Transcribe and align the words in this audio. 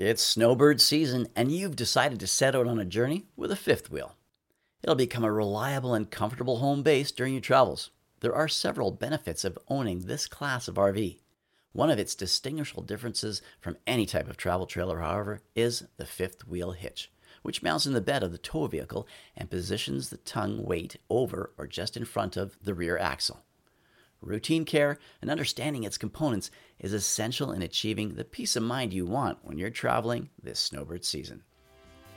It's 0.00 0.22
snowbird 0.22 0.80
season, 0.80 1.28
and 1.36 1.52
you've 1.52 1.76
decided 1.76 2.20
to 2.20 2.26
set 2.26 2.56
out 2.56 2.66
on 2.66 2.80
a 2.80 2.86
journey 2.86 3.26
with 3.36 3.52
a 3.52 3.54
fifth 3.54 3.90
wheel. 3.90 4.16
It'll 4.82 4.94
become 4.94 5.24
a 5.24 5.30
reliable 5.30 5.92
and 5.92 6.10
comfortable 6.10 6.60
home 6.60 6.82
base 6.82 7.12
during 7.12 7.34
your 7.34 7.42
travels. 7.42 7.90
There 8.20 8.34
are 8.34 8.48
several 8.48 8.92
benefits 8.92 9.44
of 9.44 9.58
owning 9.68 10.06
this 10.06 10.26
class 10.26 10.68
of 10.68 10.76
RV. 10.76 11.18
One 11.72 11.90
of 11.90 11.98
its 11.98 12.14
distinguishable 12.14 12.82
differences 12.82 13.42
from 13.60 13.76
any 13.86 14.06
type 14.06 14.30
of 14.30 14.38
travel 14.38 14.64
trailer, 14.64 15.00
however, 15.00 15.42
is 15.54 15.84
the 15.98 16.06
fifth 16.06 16.48
wheel 16.48 16.70
hitch, 16.70 17.12
which 17.42 17.62
mounts 17.62 17.84
in 17.84 17.92
the 17.92 18.00
bed 18.00 18.22
of 18.22 18.32
the 18.32 18.38
tow 18.38 18.68
vehicle 18.68 19.06
and 19.36 19.50
positions 19.50 20.08
the 20.08 20.16
tongue 20.16 20.64
weight 20.64 20.96
over 21.10 21.52
or 21.58 21.66
just 21.66 21.94
in 21.94 22.06
front 22.06 22.38
of 22.38 22.56
the 22.62 22.72
rear 22.72 22.96
axle. 22.96 23.44
Routine 24.22 24.66
care 24.66 24.98
and 25.22 25.30
understanding 25.30 25.84
its 25.84 25.96
components 25.96 26.50
is 26.78 26.92
essential 26.92 27.52
in 27.52 27.62
achieving 27.62 28.14
the 28.14 28.24
peace 28.24 28.54
of 28.54 28.62
mind 28.62 28.92
you 28.92 29.06
want 29.06 29.38
when 29.42 29.56
you're 29.56 29.70
traveling 29.70 30.28
this 30.42 30.60
snowbird 30.60 31.06
season. 31.06 31.42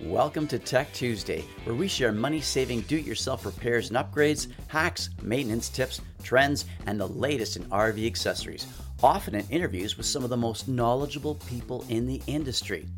Welcome 0.00 0.48
to 0.48 0.58
Tech 0.58 0.92
Tuesday, 0.92 1.44
where 1.62 1.76
we 1.76 1.86
share 1.86 2.10
money 2.10 2.40
saving 2.40 2.80
do 2.82 2.96
it 2.96 3.06
yourself 3.06 3.46
repairs 3.46 3.90
and 3.90 3.96
upgrades, 3.96 4.48
hacks, 4.66 5.10
maintenance 5.22 5.68
tips, 5.68 6.00
trends, 6.24 6.64
and 6.86 6.98
the 6.98 7.06
latest 7.06 7.56
in 7.56 7.62
RV 7.66 8.04
accessories, 8.04 8.66
often 9.00 9.36
in 9.36 9.46
interviews 9.50 9.96
with 9.96 10.06
some 10.06 10.24
of 10.24 10.30
the 10.30 10.36
most 10.36 10.66
knowledgeable 10.66 11.36
people 11.48 11.84
in 11.90 12.08
the 12.08 12.20
industry. 12.26 12.88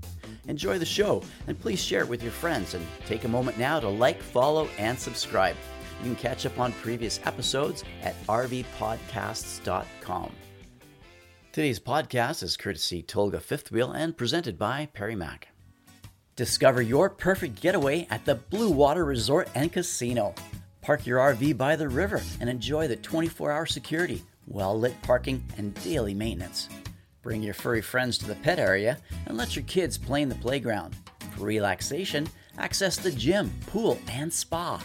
Enjoy 0.49 0.79
the 0.79 0.87
show 0.87 1.23
and 1.49 1.61
please 1.61 1.83
share 1.83 2.01
it 2.01 2.09
with 2.09 2.23
your 2.23 2.33
friends 2.33 2.73
and 2.73 2.87
take 3.05 3.25
a 3.25 3.29
moment 3.29 3.59
now 3.59 3.79
to 3.79 3.89
like, 3.89 4.23
follow, 4.23 4.69
and 4.79 4.99
subscribe. 4.99 5.57
You 5.99 6.05
can 6.05 6.17
catch 6.17 6.47
up 6.47 6.59
on 6.59 6.73
previous 6.73 7.21
episodes 7.25 7.85
at 8.03 8.15
rvpodcasts.com. 8.27 10.33
Today's 11.53 11.81
podcast 11.81 12.43
is 12.43 12.57
courtesy 12.57 13.03
Tulga 13.03 13.41
Fifth 13.41 13.73
Wheel 13.73 13.93
and 13.93 14.17
presented 14.17 14.59
by 14.59 14.89
Perry 14.93 15.15
Mack. 15.15 15.49
Discover 16.37 16.83
your 16.83 17.09
perfect 17.09 17.63
getaway 17.63 18.07
at 18.11 18.27
the 18.27 18.35
Blue 18.35 18.71
Water 18.71 19.07
Resort 19.07 19.49
and 19.55 19.73
Casino. 19.73 20.35
Park 20.83 21.07
your 21.07 21.19
RV 21.19 21.57
by 21.57 21.75
the 21.75 21.89
river 21.89 22.21
and 22.41 22.51
enjoy 22.51 22.87
the 22.87 22.97
24 22.97 23.51
hour 23.51 23.65
security, 23.65 24.23
well 24.47 24.79
lit 24.79 25.01
parking, 25.01 25.43
and 25.57 25.73
daily 25.83 26.13
maintenance. 26.13 26.69
Bring 27.23 27.43
your 27.43 27.55
furry 27.55 27.81
friends 27.81 28.19
to 28.19 28.27
the 28.27 28.35
pet 28.37 28.59
area 28.59 28.99
and 29.27 29.39
let 29.39 29.57
your 29.57 29.65
kids 29.65 29.97
play 29.97 30.21
in 30.21 30.29
the 30.29 30.35
playground. 30.35 30.95
For 31.37 31.45
relaxation, 31.45 32.29
access 32.59 32.99
the 32.99 33.11
gym, 33.11 33.51
pool, 33.67 33.99
and 34.11 34.33
spa. 34.33 34.81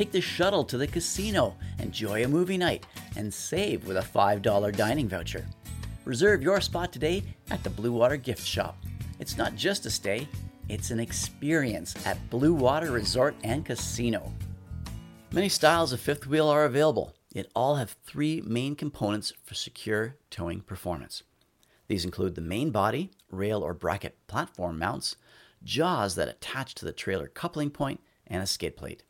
Take 0.00 0.12
the 0.12 0.20
shuttle 0.22 0.64
to 0.64 0.78
the 0.78 0.86
casino, 0.86 1.54
enjoy 1.78 2.24
a 2.24 2.28
movie 2.28 2.56
night, 2.56 2.86
and 3.16 3.30
save 3.30 3.86
with 3.86 3.98
a 3.98 4.00
$5 4.00 4.74
dining 4.74 5.06
voucher. 5.06 5.46
Reserve 6.06 6.42
your 6.42 6.62
spot 6.62 6.90
today 6.90 7.22
at 7.50 7.62
the 7.62 7.68
Blue 7.68 7.92
Water 7.92 8.16
Gift 8.16 8.42
Shop. 8.42 8.78
It's 9.18 9.36
not 9.36 9.56
just 9.56 9.84
a 9.84 9.90
stay, 9.90 10.26
it's 10.70 10.90
an 10.90 11.00
experience 11.00 11.94
at 12.06 12.30
Blue 12.30 12.54
Water 12.54 12.92
Resort 12.92 13.36
and 13.44 13.62
Casino. 13.62 14.32
Many 15.32 15.50
styles 15.50 15.92
of 15.92 16.00
fifth 16.00 16.26
wheel 16.26 16.48
are 16.48 16.64
available, 16.64 17.12
It 17.34 17.52
all 17.54 17.74
have 17.74 17.94
three 18.06 18.40
main 18.40 18.76
components 18.76 19.34
for 19.44 19.52
secure 19.52 20.16
towing 20.30 20.62
performance. 20.62 21.24
These 21.88 22.06
include 22.06 22.36
the 22.36 22.40
main 22.40 22.70
body, 22.70 23.10
rail 23.30 23.62
or 23.62 23.74
bracket 23.74 24.16
platform 24.28 24.78
mounts, 24.78 25.16
jaws 25.62 26.14
that 26.14 26.28
attach 26.28 26.74
to 26.76 26.86
the 26.86 26.92
trailer 26.92 27.28
coupling 27.28 27.68
point, 27.68 28.00
and 28.26 28.42
a 28.42 28.46
skid 28.46 28.78
plate 28.78 29.02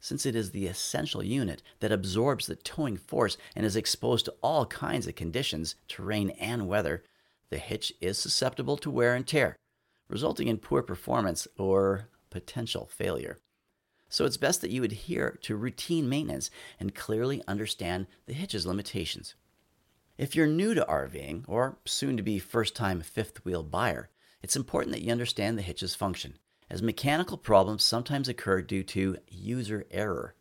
since 0.00 0.24
it 0.24 0.34
is 0.34 0.50
the 0.50 0.66
essential 0.66 1.22
unit 1.22 1.62
that 1.80 1.92
absorbs 1.92 2.46
the 2.46 2.56
towing 2.56 2.96
force 2.96 3.36
and 3.56 3.66
is 3.66 3.76
exposed 3.76 4.24
to 4.26 4.34
all 4.42 4.66
kinds 4.66 5.06
of 5.06 5.14
conditions, 5.14 5.74
terrain, 5.88 6.30
and 6.30 6.68
weather, 6.68 7.02
the 7.50 7.58
hitch 7.58 7.92
is 8.00 8.18
susceptible 8.18 8.76
to 8.76 8.90
wear 8.90 9.14
and 9.14 9.26
tear, 9.26 9.56
resulting 10.08 10.48
in 10.48 10.58
poor 10.58 10.82
performance 10.82 11.48
or 11.56 12.08
potential 12.30 12.86
failure. 12.86 13.38
So 14.08 14.24
it's 14.24 14.36
best 14.36 14.60
that 14.62 14.70
you 14.70 14.84
adhere 14.84 15.38
to 15.42 15.56
routine 15.56 16.08
maintenance 16.08 16.50
and 16.80 16.94
clearly 16.94 17.42
understand 17.46 18.06
the 18.26 18.32
hitch's 18.32 18.66
limitations. 18.66 19.34
If 20.16 20.34
you're 20.34 20.46
new 20.46 20.74
to 20.74 20.86
RVing 20.88 21.44
or 21.46 21.78
soon 21.84 22.16
to 22.16 22.22
be 22.22 22.38
first 22.38 22.74
time 22.74 23.00
fifth 23.00 23.44
wheel 23.44 23.62
buyer, 23.62 24.08
it's 24.42 24.56
important 24.56 24.92
that 24.92 25.02
you 25.02 25.12
understand 25.12 25.58
the 25.58 25.62
hitch's 25.62 25.94
function 25.94 26.38
as 26.70 26.82
mechanical 26.82 27.36
problems 27.36 27.82
sometimes 27.82 28.28
occur 28.28 28.62
due 28.62 28.82
to 28.82 29.16
user 29.28 29.86
error. 29.90 30.34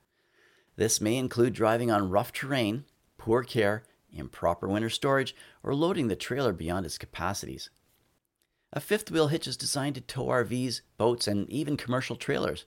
This 0.76 1.02
may 1.02 1.18
include 1.18 1.54
driving 1.54 1.90
on 1.90 2.10
rough 2.10 2.32
terrain, 2.32 2.86
poor 3.18 3.44
care, 3.44 3.84
improper 4.12 4.68
winter 4.68 4.90
storage, 4.90 5.36
or 5.64 5.74
loading 5.74 6.08
the 6.08 6.16
trailer 6.16 6.54
beyond 6.54 6.86
its 6.86 6.98
capacities. 6.98 7.70
A 8.74 8.80
fifth 8.80 9.10
wheel 9.10 9.28
hitch 9.28 9.48
is 9.48 9.58
designed 9.58 9.96
to 9.96 10.02
tow 10.02 10.26
RVs, 10.26 10.82
boats, 10.98 11.28
and 11.28 11.50
even 11.50 11.78
commercial 11.78 12.16
trailers. 12.16 12.66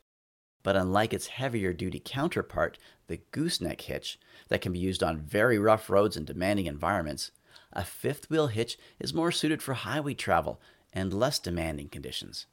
But 0.63 0.77
unlike 0.77 1.15
its 1.15 1.29
heavier 1.29 1.73
duty 1.73 2.03
counterpart, 2.05 2.79
the 3.07 3.19
gooseneck 3.31 3.83
hitch, 3.83 4.19
that 4.49 4.61
can 4.61 4.73
be 4.73 4.79
used 4.79 5.03
on 5.03 5.19
very 5.19 5.59
rough 5.59 5.89
roads 5.89 6.17
and 6.17 6.27
demanding 6.27 6.67
environments, 6.67 7.31
a 7.73 7.85
fifth 7.85 8.29
wheel 8.29 8.49
hitch 8.49 8.79
is 8.99 9.15
more 9.15 9.31
suited 9.31 9.63
for 9.63 9.75
highway 9.75 10.15
travel 10.15 10.61
and 10.93 11.15
less 11.15 11.39
demanding 11.39 11.89
conditions. 11.89 12.47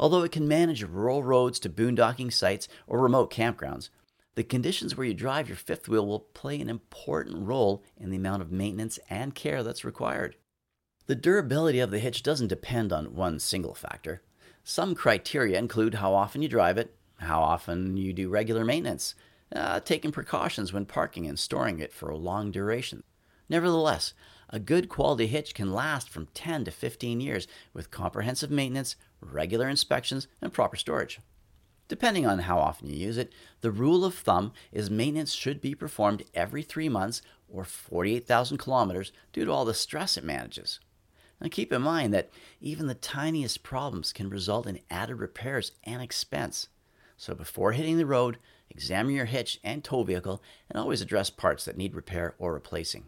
Although 0.00 0.22
it 0.22 0.32
can 0.32 0.48
manage 0.48 0.82
rural 0.82 1.22
roads 1.22 1.60
to 1.60 1.68
boondocking 1.68 2.32
sites 2.32 2.68
or 2.86 2.98
remote 2.98 3.30
campgrounds, 3.30 3.90
the 4.34 4.42
conditions 4.42 4.96
where 4.96 5.06
you 5.06 5.12
drive 5.12 5.46
your 5.46 5.58
fifth 5.58 5.88
wheel 5.88 6.06
will 6.06 6.20
play 6.20 6.58
an 6.58 6.70
important 6.70 7.46
role 7.46 7.84
in 7.98 8.08
the 8.08 8.16
amount 8.16 8.40
of 8.40 8.50
maintenance 8.50 8.98
and 9.10 9.34
care 9.34 9.62
that's 9.62 9.84
required. 9.84 10.36
The 11.04 11.14
durability 11.14 11.80
of 11.80 11.90
the 11.90 11.98
hitch 11.98 12.22
doesn't 12.22 12.48
depend 12.48 12.94
on 12.94 13.14
one 13.14 13.38
single 13.38 13.74
factor. 13.74 14.22
Some 14.64 14.94
criteria 14.94 15.58
include 15.58 15.96
how 15.96 16.14
often 16.14 16.40
you 16.40 16.48
drive 16.48 16.78
it, 16.78 16.96
how 17.18 17.42
often 17.42 17.98
you 17.98 18.14
do 18.14 18.30
regular 18.30 18.64
maintenance, 18.64 19.14
uh, 19.54 19.80
taking 19.80 20.12
precautions 20.12 20.72
when 20.72 20.86
parking 20.86 21.26
and 21.26 21.38
storing 21.38 21.78
it 21.78 21.92
for 21.92 22.08
a 22.08 22.16
long 22.16 22.50
duration. 22.50 23.02
Nevertheless, 23.50 24.14
a 24.48 24.58
good 24.58 24.88
quality 24.88 25.26
hitch 25.26 25.54
can 25.54 25.74
last 25.74 26.08
from 26.08 26.28
10 26.32 26.64
to 26.64 26.70
15 26.70 27.20
years 27.20 27.46
with 27.74 27.90
comprehensive 27.90 28.50
maintenance, 28.50 28.96
regular 29.20 29.68
inspections, 29.68 30.28
and 30.40 30.52
proper 30.52 30.76
storage. 30.76 31.20
Depending 31.88 32.24
on 32.24 32.38
how 32.40 32.58
often 32.58 32.88
you 32.88 32.96
use 32.96 33.18
it, 33.18 33.32
the 33.62 33.72
rule 33.72 34.04
of 34.04 34.14
thumb 34.14 34.52
is 34.70 34.88
maintenance 34.88 35.32
should 35.32 35.60
be 35.60 35.74
performed 35.74 36.22
every 36.34 36.62
three 36.62 36.88
months 36.88 37.20
or 37.48 37.64
48,000 37.64 38.58
kilometers 38.58 39.10
due 39.32 39.44
to 39.44 39.50
all 39.50 39.64
the 39.64 39.74
stress 39.74 40.16
it 40.16 40.22
manages. 40.22 40.78
Now 41.40 41.48
keep 41.50 41.72
in 41.72 41.82
mind 41.82 42.14
that 42.14 42.30
even 42.60 42.86
the 42.86 42.94
tiniest 42.94 43.62
problems 43.62 44.12
can 44.12 44.30
result 44.30 44.66
in 44.66 44.80
added 44.88 45.16
repairs 45.16 45.72
and 45.82 46.00
expense. 46.00 46.68
So 47.16 47.34
before 47.34 47.72
hitting 47.72 47.98
the 47.98 48.06
road, 48.06 48.38
examine 48.70 49.14
your 49.14 49.24
hitch 49.24 49.58
and 49.64 49.82
tow 49.82 50.04
vehicle 50.04 50.42
and 50.70 50.78
always 50.78 51.00
address 51.00 51.28
parts 51.28 51.64
that 51.64 51.76
need 51.76 51.94
repair 51.94 52.34
or 52.38 52.52
replacing. 52.52 53.06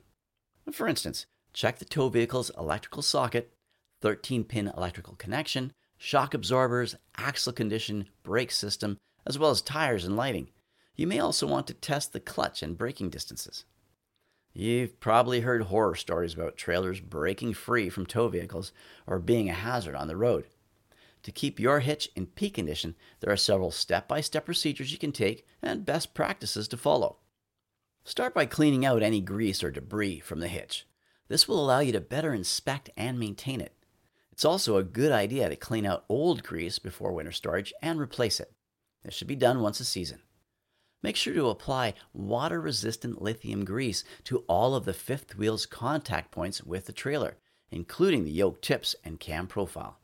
For 0.72 0.88
instance, 0.88 1.26
check 1.52 1.78
the 1.78 1.84
tow 1.84 2.08
vehicle's 2.08 2.50
electrical 2.58 3.02
socket, 3.02 3.52
13 4.00 4.44
pin 4.44 4.72
electrical 4.76 5.14
connection, 5.14 5.72
shock 6.02 6.34
absorbers, 6.34 6.96
axle 7.16 7.52
condition, 7.52 8.08
brake 8.24 8.50
system, 8.50 8.98
as 9.24 9.38
well 9.38 9.50
as 9.50 9.62
tires 9.62 10.04
and 10.04 10.16
lighting. 10.16 10.48
You 10.96 11.06
may 11.06 11.20
also 11.20 11.46
want 11.46 11.68
to 11.68 11.74
test 11.74 12.12
the 12.12 12.18
clutch 12.18 12.60
and 12.60 12.76
braking 12.76 13.08
distances. 13.08 13.64
You've 14.52 14.98
probably 14.98 15.42
heard 15.42 15.62
horror 15.62 15.94
stories 15.94 16.34
about 16.34 16.56
trailers 16.56 16.98
breaking 17.00 17.54
free 17.54 17.88
from 17.88 18.04
tow 18.04 18.26
vehicles 18.26 18.72
or 19.06 19.20
being 19.20 19.48
a 19.48 19.54
hazard 19.54 19.94
on 19.94 20.08
the 20.08 20.16
road. 20.16 20.46
To 21.22 21.30
keep 21.30 21.60
your 21.60 21.78
hitch 21.78 22.10
in 22.16 22.26
peak 22.26 22.54
condition, 22.54 22.96
there 23.20 23.32
are 23.32 23.36
several 23.36 23.70
step 23.70 24.08
by 24.08 24.20
step 24.22 24.44
procedures 24.44 24.90
you 24.90 24.98
can 24.98 25.12
take 25.12 25.46
and 25.62 25.86
best 25.86 26.14
practices 26.14 26.66
to 26.68 26.76
follow. 26.76 27.18
Start 28.02 28.34
by 28.34 28.44
cleaning 28.44 28.84
out 28.84 29.04
any 29.04 29.20
grease 29.20 29.62
or 29.62 29.70
debris 29.70 30.18
from 30.18 30.40
the 30.40 30.48
hitch. 30.48 30.84
This 31.28 31.46
will 31.46 31.64
allow 31.64 31.78
you 31.78 31.92
to 31.92 32.00
better 32.00 32.34
inspect 32.34 32.90
and 32.96 33.20
maintain 33.20 33.60
it. 33.60 33.76
It's 34.42 34.44
also 34.44 34.76
a 34.76 34.82
good 34.82 35.12
idea 35.12 35.48
to 35.48 35.54
clean 35.54 35.86
out 35.86 36.04
old 36.08 36.42
grease 36.42 36.80
before 36.80 37.12
winter 37.12 37.30
storage 37.30 37.72
and 37.80 38.00
replace 38.00 38.40
it. 38.40 38.50
This 39.04 39.14
should 39.14 39.28
be 39.28 39.36
done 39.36 39.60
once 39.60 39.78
a 39.78 39.84
season. 39.84 40.18
Make 41.00 41.14
sure 41.14 41.32
to 41.32 41.48
apply 41.48 41.94
water 42.12 42.60
resistant 42.60 43.22
lithium 43.22 43.64
grease 43.64 44.02
to 44.24 44.38
all 44.48 44.74
of 44.74 44.84
the 44.84 44.94
fifth 44.94 45.38
wheel's 45.38 45.64
contact 45.64 46.32
points 46.32 46.60
with 46.60 46.86
the 46.86 46.92
trailer, 46.92 47.36
including 47.70 48.24
the 48.24 48.32
yoke 48.32 48.60
tips 48.60 48.96
and 49.04 49.20
cam 49.20 49.46
profile. 49.46 50.00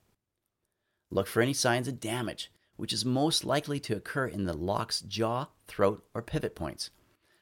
Look 1.10 1.26
for 1.26 1.42
any 1.42 1.52
signs 1.52 1.88
of 1.88 1.98
damage, 1.98 2.52
which 2.76 2.92
is 2.92 3.04
most 3.04 3.44
likely 3.44 3.80
to 3.80 3.96
occur 3.96 4.28
in 4.28 4.44
the 4.44 4.56
lock's 4.56 5.00
jaw, 5.00 5.48
throat, 5.66 6.04
or 6.14 6.22
pivot 6.22 6.54
points. 6.54 6.90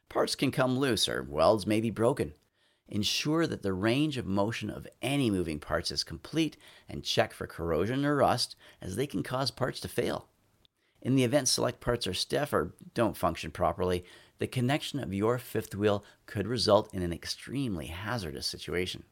Parts 0.09 0.35
can 0.35 0.51
come 0.51 0.79
loose 0.79 1.11
or 1.11 1.23
welds 1.23 1.67
may 1.67 1.83
be 1.83 1.91
broken. 1.91 2.33
Ensure 2.89 3.47
that 3.47 3.63
the 3.63 3.73
range 3.73 4.17
of 4.17 4.27
motion 4.27 4.71
of 4.71 4.87
any 5.03 5.31
moving 5.31 5.59
parts 5.59 5.91
is 5.91 6.05
complete 6.05 6.57
and 6.89 7.03
check 7.03 7.33
for 7.33 7.47
corrosion 7.47 8.05
or 8.05 8.17
rust 8.17 8.55
as 8.81 8.95
they 8.97 9.07
can 9.07 9.23
cause 9.23 9.51
parts 9.51 9.81
to 9.81 9.89
fail. 9.89 10.29
In 11.03 11.17
the 11.17 11.25
event 11.25 11.49
select 11.49 11.81
parts 11.81 12.07
are 12.07 12.15
stiff 12.15 12.53
or 12.53 12.75
don't 12.95 13.17
function 13.17 13.51
properly, 13.51 14.05
the 14.39 14.47
connection 14.47 15.01
of 15.01 15.15
your 15.15 15.39
fifth 15.39 15.75
wheel 15.75 16.05
could 16.27 16.47
result 16.47 16.93
in 16.93 17.03
an 17.03 17.13
extremely 17.13 17.87
hazardous 17.87 18.47
situation. 18.47 19.05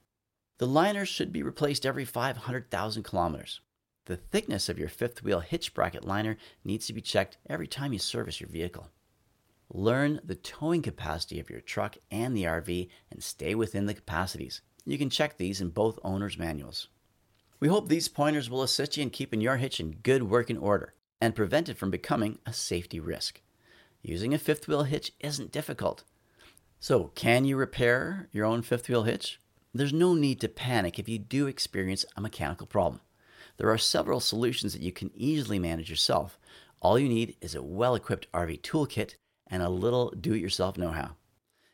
The 0.58 0.66
liners 0.66 1.08
should 1.08 1.32
be 1.32 1.42
replaced 1.42 1.84
every 1.84 2.04
500,000 2.04 3.02
kilometers. 3.02 3.60
The 4.06 4.16
thickness 4.16 4.68
of 4.68 4.78
your 4.78 4.88
fifth 4.88 5.22
wheel 5.22 5.40
hitch 5.40 5.74
bracket 5.74 6.04
liner 6.04 6.36
needs 6.62 6.86
to 6.86 6.92
be 6.92 7.00
checked 7.00 7.38
every 7.48 7.66
time 7.66 7.92
you 7.92 7.98
service 7.98 8.40
your 8.40 8.50
vehicle. 8.50 8.90
Learn 9.76 10.20
the 10.22 10.36
towing 10.36 10.82
capacity 10.82 11.40
of 11.40 11.50
your 11.50 11.60
truck 11.60 11.96
and 12.08 12.36
the 12.36 12.44
RV 12.44 12.88
and 13.10 13.20
stay 13.20 13.56
within 13.56 13.86
the 13.86 13.94
capacities. 13.94 14.62
You 14.86 14.96
can 14.96 15.10
check 15.10 15.36
these 15.36 15.60
in 15.60 15.70
both 15.70 15.98
owners' 16.04 16.38
manuals. 16.38 16.86
We 17.58 17.66
hope 17.66 17.88
these 17.88 18.06
pointers 18.06 18.48
will 18.48 18.62
assist 18.62 18.96
you 18.96 19.02
in 19.02 19.10
keeping 19.10 19.40
your 19.40 19.56
hitch 19.56 19.80
in 19.80 19.96
good 20.04 20.30
working 20.30 20.58
order 20.58 20.94
and 21.20 21.34
prevent 21.34 21.68
it 21.68 21.76
from 21.76 21.90
becoming 21.90 22.38
a 22.46 22.52
safety 22.52 23.00
risk. 23.00 23.40
Using 24.00 24.32
a 24.32 24.38
fifth 24.38 24.68
wheel 24.68 24.84
hitch 24.84 25.10
isn't 25.18 25.50
difficult. 25.50 26.04
So, 26.78 27.10
can 27.16 27.44
you 27.44 27.56
repair 27.56 28.28
your 28.30 28.44
own 28.44 28.62
fifth 28.62 28.88
wheel 28.88 29.02
hitch? 29.02 29.40
There's 29.74 29.92
no 29.92 30.14
need 30.14 30.40
to 30.42 30.48
panic 30.48 31.00
if 31.00 31.08
you 31.08 31.18
do 31.18 31.48
experience 31.48 32.04
a 32.16 32.20
mechanical 32.20 32.68
problem. 32.68 33.00
There 33.56 33.70
are 33.70 33.78
several 33.78 34.20
solutions 34.20 34.72
that 34.72 34.82
you 34.82 34.92
can 34.92 35.10
easily 35.16 35.58
manage 35.58 35.90
yourself. 35.90 36.38
All 36.80 36.96
you 36.96 37.08
need 37.08 37.36
is 37.40 37.56
a 37.56 37.62
well 37.62 37.96
equipped 37.96 38.30
RV 38.30 38.60
toolkit 38.60 39.14
and 39.46 39.62
a 39.62 39.68
little 39.68 40.10
do 40.10 40.34
it 40.34 40.40
yourself 40.40 40.78
know 40.78 40.90
how. 40.90 41.16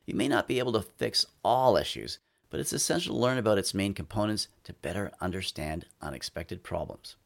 You 0.06 0.14
may 0.14 0.28
not 0.28 0.48
be 0.48 0.58
able 0.58 0.72
to 0.72 0.82
fix 0.82 1.26
all 1.44 1.76
issues, 1.76 2.18
but 2.50 2.58
it's 2.58 2.72
essential 2.72 3.14
to 3.14 3.20
learn 3.20 3.38
about 3.38 3.58
its 3.58 3.74
main 3.74 3.94
components 3.94 4.48
to 4.64 4.72
better 4.72 5.12
understand 5.20 5.86
unexpected 6.02 6.62
problems. 6.62 7.16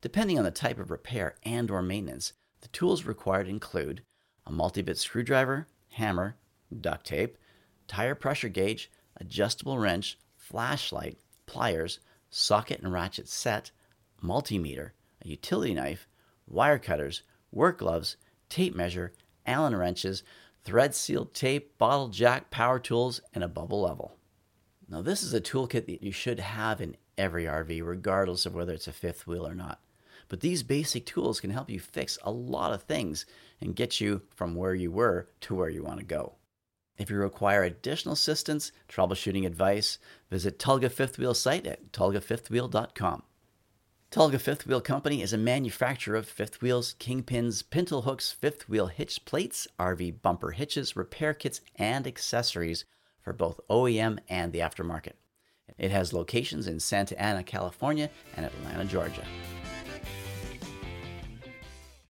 Depending 0.00 0.38
on 0.38 0.44
the 0.44 0.50
type 0.50 0.78
of 0.78 0.90
repair 0.90 1.36
and 1.42 1.70
or 1.70 1.82
maintenance, 1.82 2.32
the 2.62 2.68
tools 2.68 3.04
required 3.04 3.48
include 3.48 4.02
a 4.46 4.52
multi-bit 4.52 4.96
screwdriver, 4.96 5.66
hammer, 5.92 6.36
duct 6.80 7.06
tape, 7.06 7.36
tire 7.86 8.14
pressure 8.14 8.48
gauge, 8.48 8.90
adjustable 9.16 9.78
wrench, 9.78 10.18
flashlight, 10.36 11.18
pliers, 11.46 11.98
socket 12.30 12.80
and 12.80 12.92
ratchet 12.92 13.28
set, 13.28 13.70
multimeter, 14.22 14.90
a 15.24 15.28
utility 15.28 15.74
knife, 15.74 16.08
wire 16.46 16.78
cutters, 16.78 17.22
work 17.50 17.78
gloves, 17.78 18.16
tape 18.48 18.74
measure, 18.74 19.12
Allen 19.46 19.76
wrenches, 19.76 20.22
thread 20.64 20.94
sealed 20.94 21.34
tape, 21.34 21.78
bottle 21.78 22.08
jack, 22.08 22.50
power 22.50 22.78
tools, 22.78 23.20
and 23.32 23.44
a 23.44 23.48
bubble 23.48 23.82
level. 23.82 24.16
Now, 24.88 25.02
this 25.02 25.22
is 25.22 25.34
a 25.34 25.40
toolkit 25.40 25.86
that 25.86 26.02
you 26.02 26.12
should 26.12 26.40
have 26.40 26.80
in 26.80 26.96
every 27.18 27.44
RV, 27.44 27.84
regardless 27.84 28.46
of 28.46 28.54
whether 28.54 28.72
it's 28.72 28.88
a 28.88 28.92
fifth 28.92 29.26
wheel 29.26 29.46
or 29.46 29.54
not. 29.54 29.80
But 30.28 30.40
these 30.40 30.62
basic 30.62 31.06
tools 31.06 31.40
can 31.40 31.50
help 31.50 31.70
you 31.70 31.78
fix 31.78 32.18
a 32.22 32.30
lot 32.30 32.72
of 32.72 32.82
things 32.82 33.26
and 33.60 33.76
get 33.76 34.00
you 34.00 34.22
from 34.34 34.54
where 34.54 34.74
you 34.74 34.90
were 34.90 35.28
to 35.42 35.54
where 35.54 35.68
you 35.68 35.82
want 35.82 36.00
to 36.00 36.04
go. 36.04 36.34
If 36.98 37.10
you 37.10 37.16
require 37.16 37.62
additional 37.62 38.14
assistance, 38.14 38.72
troubleshooting 38.88 39.46
advice, 39.46 39.98
visit 40.30 40.58
Tulga 40.58 40.90
Fifth 40.90 41.18
Wheel 41.18 41.34
site 41.34 41.66
at 41.66 41.92
tulgafifthwheel.com. 41.92 43.22
Tulga 44.16 44.40
Fifth 44.40 44.66
Wheel 44.66 44.80
Company 44.80 45.20
is 45.20 45.34
a 45.34 45.36
manufacturer 45.36 46.16
of 46.16 46.26
fifth 46.26 46.62
wheels, 46.62 46.94
kingpins, 46.98 47.62
pintle 47.68 48.00
hooks, 48.00 48.32
fifth 48.32 48.66
wheel 48.66 48.86
hitch 48.86 49.26
plates, 49.26 49.68
RV 49.78 50.22
bumper 50.22 50.52
hitches, 50.52 50.96
repair 50.96 51.34
kits, 51.34 51.60
and 51.76 52.06
accessories 52.06 52.86
for 53.20 53.34
both 53.34 53.60
OEM 53.68 54.18
and 54.30 54.54
the 54.54 54.60
aftermarket. 54.60 55.16
It 55.76 55.90
has 55.90 56.14
locations 56.14 56.66
in 56.66 56.80
Santa 56.80 57.20
Ana, 57.20 57.42
California, 57.42 58.08
and 58.38 58.46
Atlanta, 58.46 58.86
Georgia. 58.86 59.26